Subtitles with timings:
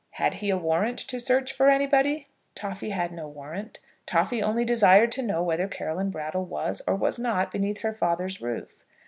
[0.13, 2.25] Had he a warrant to search for anybody?
[2.55, 3.79] Toffy had no warrant.
[4.07, 8.41] Toffy only desired to know whether Caroline Brattle was or was not beneath her father's
[8.41, 8.83] roof.